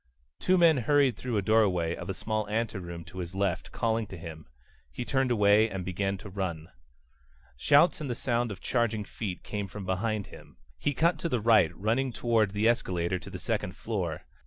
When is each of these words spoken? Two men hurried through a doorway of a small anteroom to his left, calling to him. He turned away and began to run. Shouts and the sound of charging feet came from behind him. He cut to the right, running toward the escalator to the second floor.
Two 0.39 0.57
men 0.57 0.77
hurried 0.77 1.15
through 1.15 1.37
a 1.37 1.43
doorway 1.43 1.95
of 1.95 2.09
a 2.09 2.15
small 2.15 2.49
anteroom 2.49 3.03
to 3.03 3.19
his 3.19 3.35
left, 3.35 3.71
calling 3.71 4.07
to 4.07 4.17
him. 4.17 4.47
He 4.91 5.05
turned 5.05 5.29
away 5.29 5.69
and 5.69 5.85
began 5.85 6.17
to 6.17 6.29
run. 6.31 6.69
Shouts 7.55 8.01
and 8.01 8.09
the 8.09 8.15
sound 8.15 8.51
of 8.51 8.59
charging 8.61 9.03
feet 9.03 9.43
came 9.43 9.67
from 9.67 9.85
behind 9.85 10.25
him. 10.33 10.57
He 10.79 10.95
cut 10.95 11.19
to 11.19 11.29
the 11.29 11.39
right, 11.39 11.71
running 11.77 12.11
toward 12.11 12.49
the 12.53 12.67
escalator 12.67 13.19
to 13.19 13.29
the 13.29 13.37
second 13.37 13.75
floor. 13.77 14.25